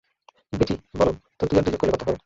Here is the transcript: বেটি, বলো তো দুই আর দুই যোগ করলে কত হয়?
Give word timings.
বেটি, 0.53 0.75
বলো 0.97 1.11
তো 1.39 1.43
দুই 1.45 1.57
আর 1.57 1.63
দুই 1.63 1.71
যোগ 1.71 1.79
করলে 1.81 1.93
কত 1.93 2.01
হয়? 2.07 2.19